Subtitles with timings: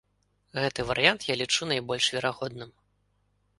[0.61, 2.75] Гэты варыянт я лічу найбольш верагодным.